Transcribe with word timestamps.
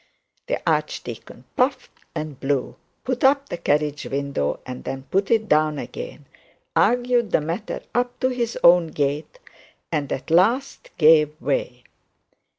The 0.47 0.59
archdeacon 0.67 1.43
puffed 1.55 1.91
and 2.15 2.39
blew, 2.39 2.75
put 3.03 3.23
up 3.23 3.49
the 3.49 3.57
carriage 3.57 4.07
window 4.07 4.59
and 4.65 4.83
then 4.83 5.03
put 5.11 5.29
it 5.29 5.47
down 5.47 5.77
again, 5.77 6.25
argued 6.75 7.29
the 7.31 7.39
matter 7.39 7.83
up 7.93 8.19
to 8.21 8.29
his 8.29 8.57
own 8.63 8.87
gate, 8.87 9.37
and 9.91 10.11
at 10.11 10.31
last 10.31 10.89
gave 10.97 11.39
way. 11.39 11.83